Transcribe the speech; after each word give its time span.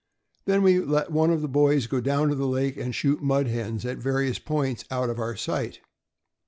Then 0.45 0.63
we 0.63 0.79
let 0.79 1.11
one 1.11 1.29
of 1.29 1.43
the 1.43 1.47
boys 1.47 1.85
go 1.85 2.01
down 2.01 2.29
the 2.31 2.47
lake 2.47 2.75
and 2.75 2.95
shoot 2.95 3.21
mud 3.21 3.45
hens 3.45 3.85
at 3.85 3.99
various 3.99 4.39
points 4.39 4.83
out 4.89 5.11
of 5.11 5.19
our 5.19 5.35
sight. 5.35 5.79